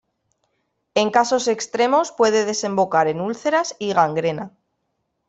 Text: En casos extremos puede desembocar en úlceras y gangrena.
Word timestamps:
En 0.95 1.11
casos 1.11 1.47
extremos 1.47 2.11
puede 2.11 2.43
desembocar 2.45 3.07
en 3.07 3.21
úlceras 3.21 3.75
y 3.77 3.93
gangrena. 3.93 4.51